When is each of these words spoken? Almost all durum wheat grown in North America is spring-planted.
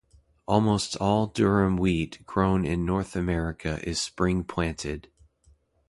Almost 0.47 0.95
all 0.97 1.27
durum 1.31 1.77
wheat 1.77 2.25
grown 2.25 2.65
in 2.65 2.85
North 2.87 3.15
America 3.15 3.79
is 3.87 4.01
spring-planted. 4.01 5.11